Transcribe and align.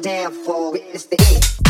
damn 0.00 0.32
floor, 0.32 0.72
witness 0.72 1.06
the 1.06 1.16
hit. 1.22 1.61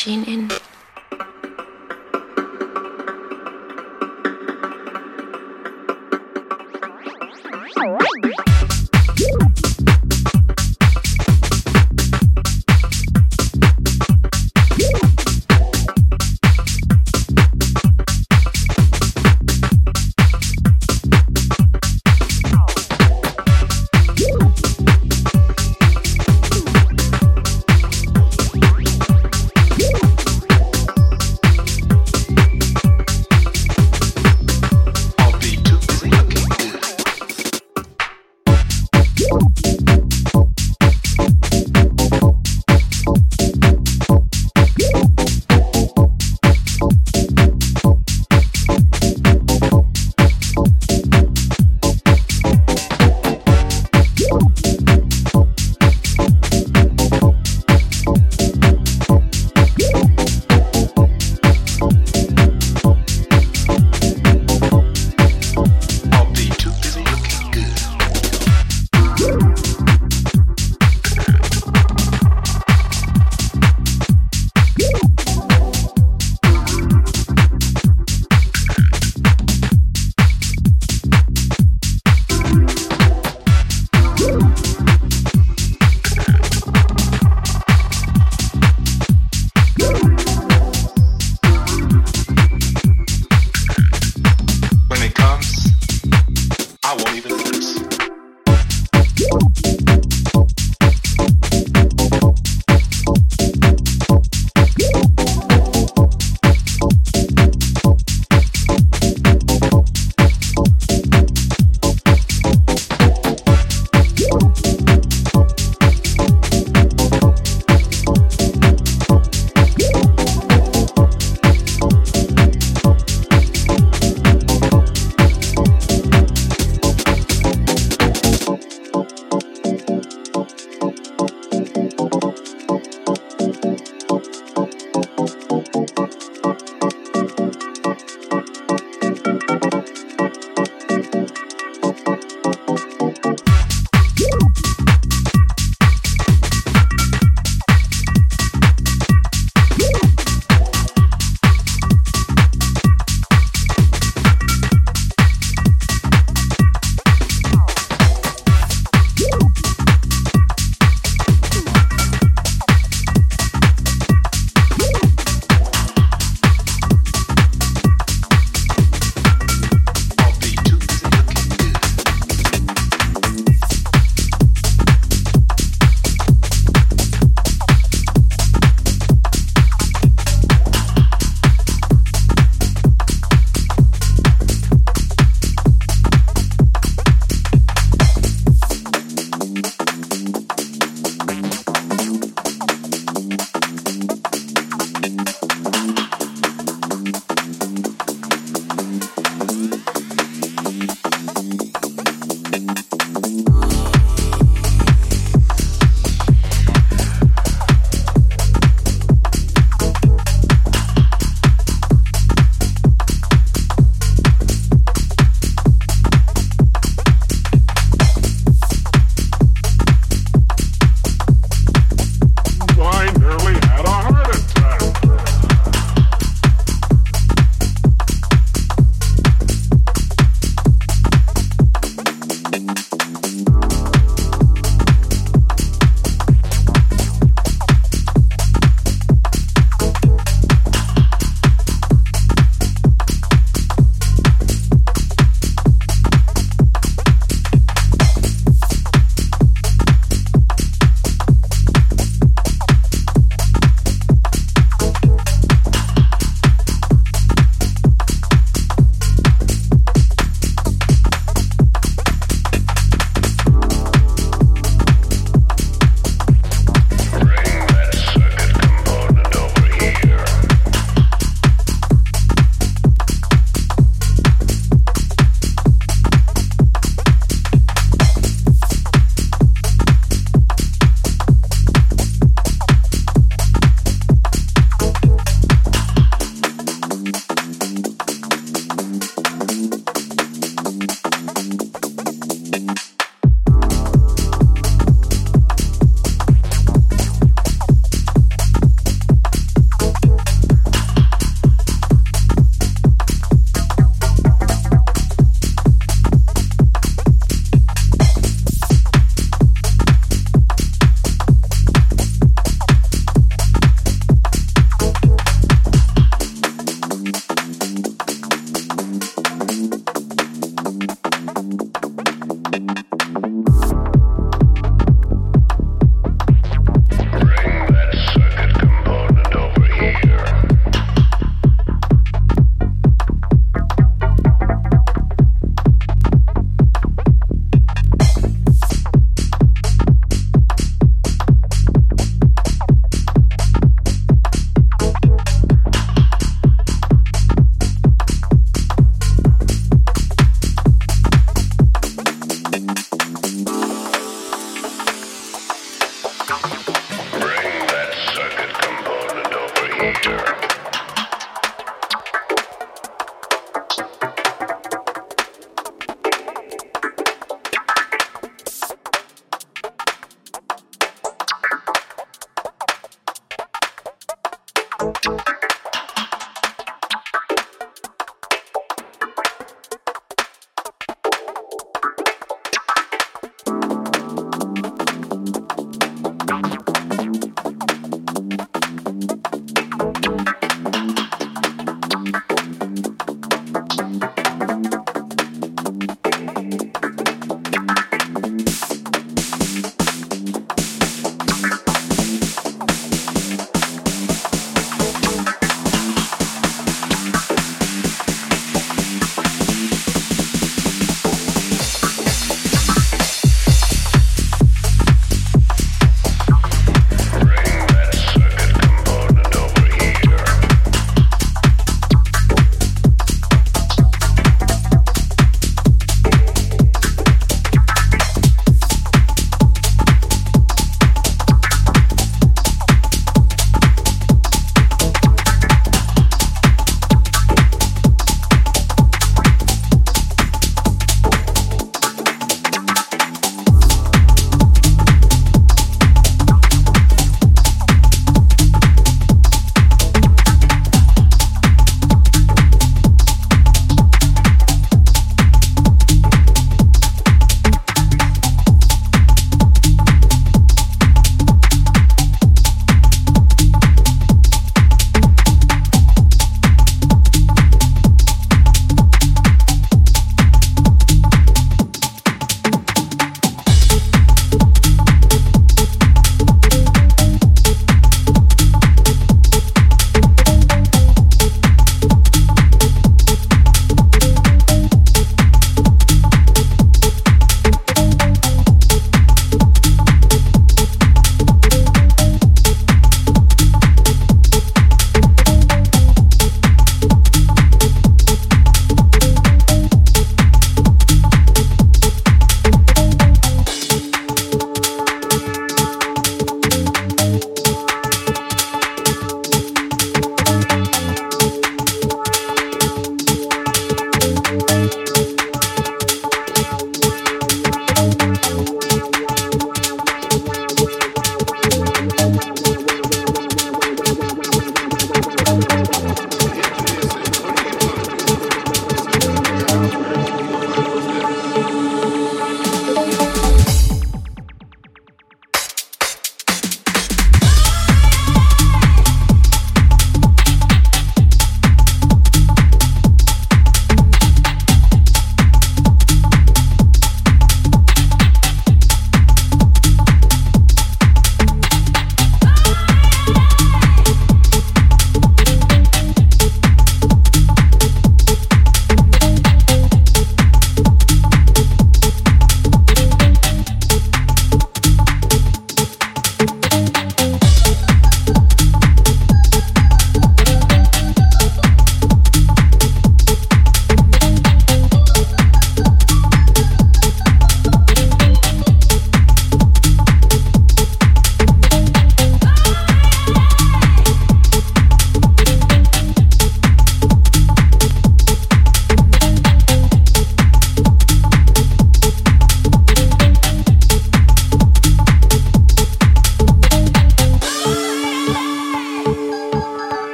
Machine 0.00 0.24
in. 0.24 0.39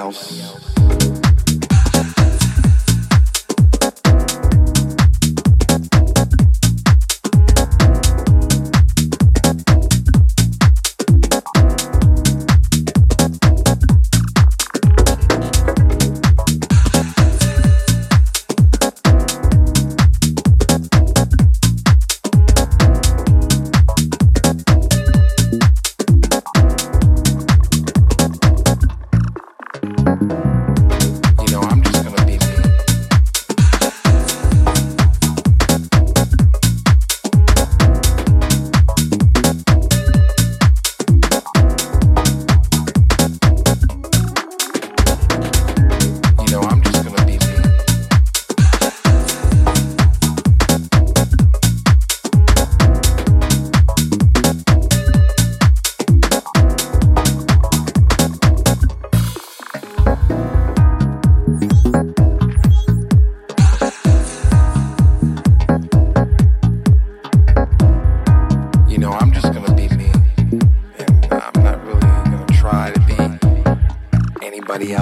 Else. 0.00 0.59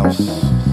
house. 0.08 0.67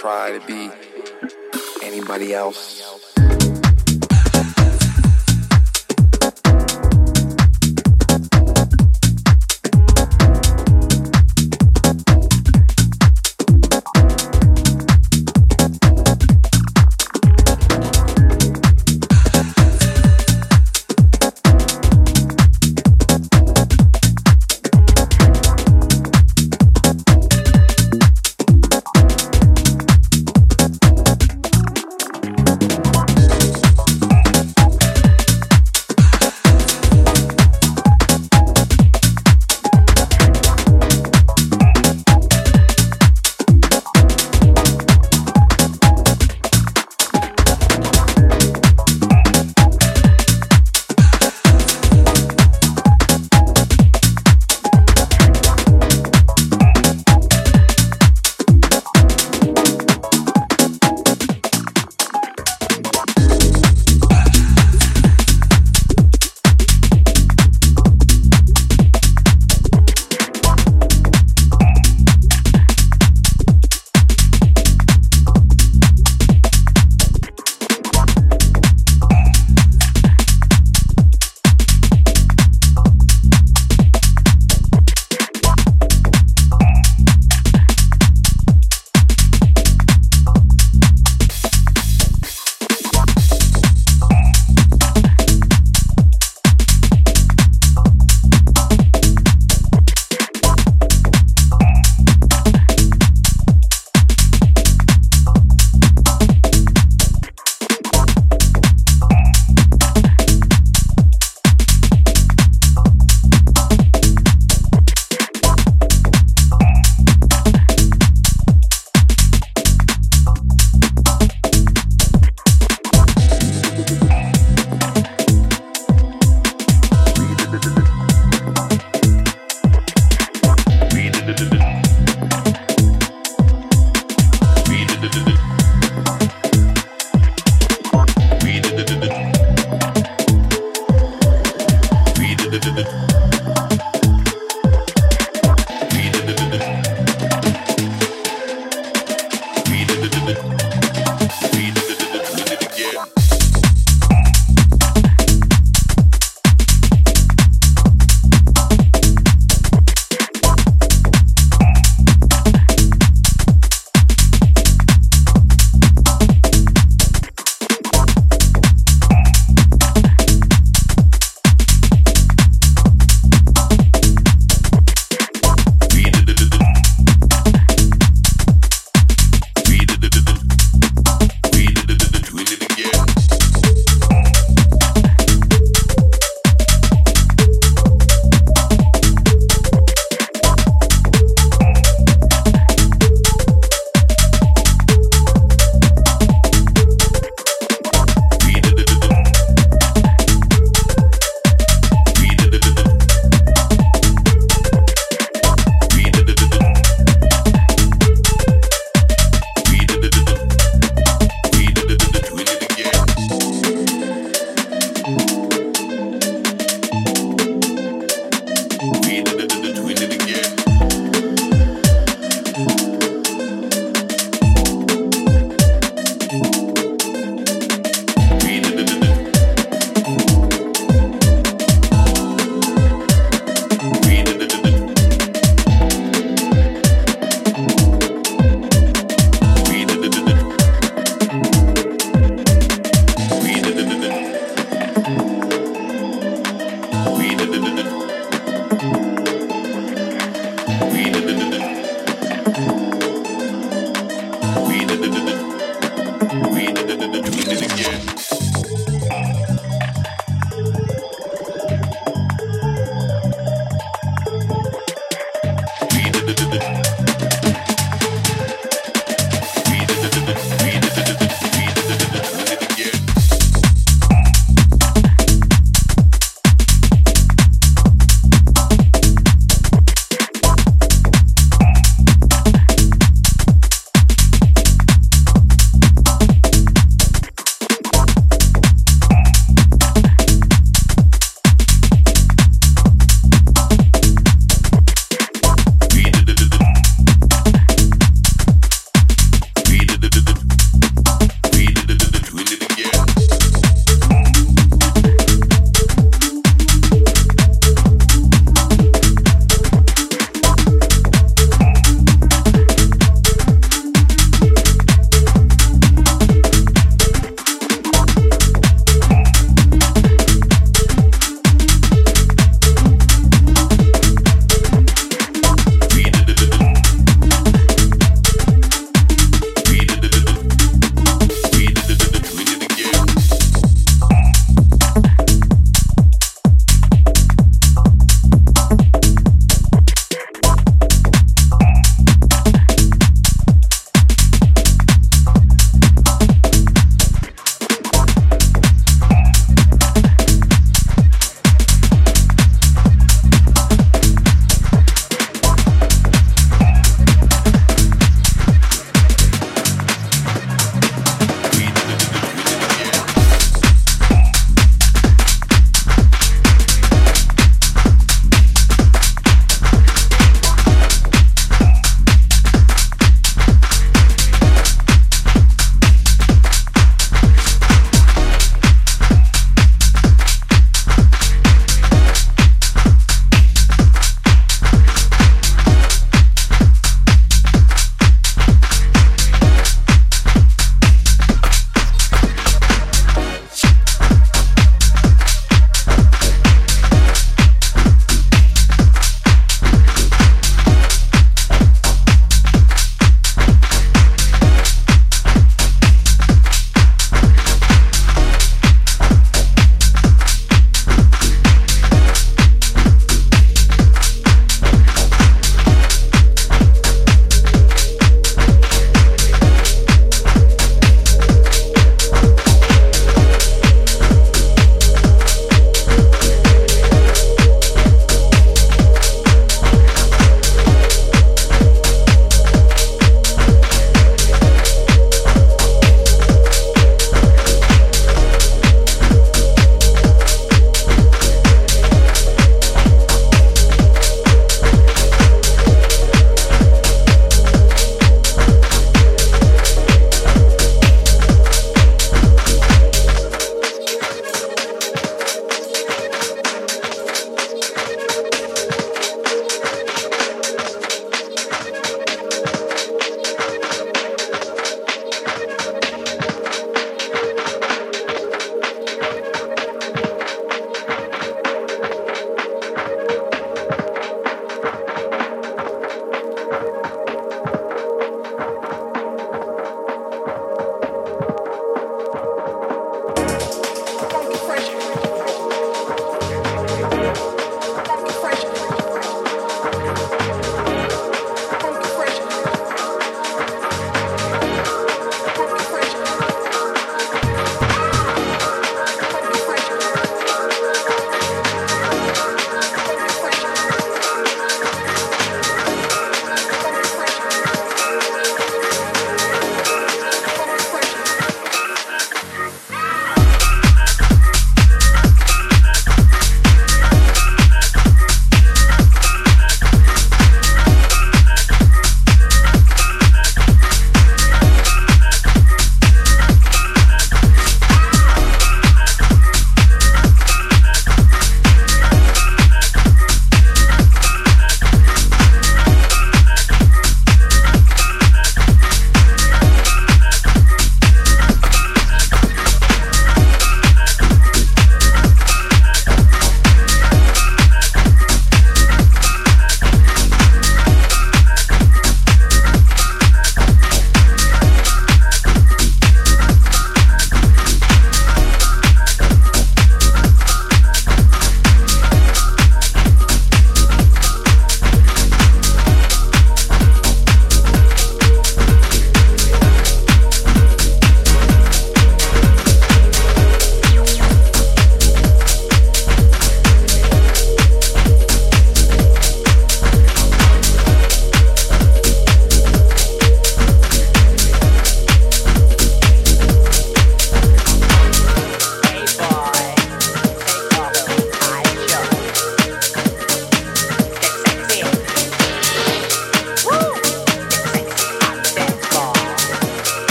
try 0.00 0.32
to 0.32 0.40
be 0.46 0.70
anybody 1.82 2.32
else. 2.32 2.89